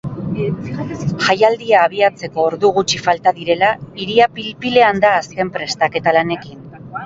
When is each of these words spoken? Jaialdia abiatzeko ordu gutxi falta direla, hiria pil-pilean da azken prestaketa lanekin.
Jaialdia 1.25 1.81
abiatzeko 1.89 2.47
ordu 2.53 2.73
gutxi 2.79 3.03
falta 3.09 3.35
direla, 3.41 3.71
hiria 4.01 4.31
pil-pilean 4.41 5.07
da 5.07 5.15
azken 5.23 5.57
prestaketa 5.61 6.19
lanekin. 6.21 6.69